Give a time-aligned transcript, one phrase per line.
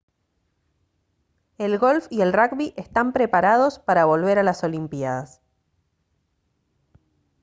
[1.59, 5.41] el golf y el rugby están preparados para volver a las olimpiadas